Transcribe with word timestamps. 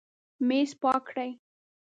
میز 0.47 0.71
پاک 0.81 1.01
کړئ 1.09 1.31